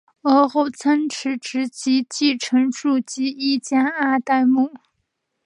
[0.23, 4.71] 而后仓持直吉继承住吉一家二代目。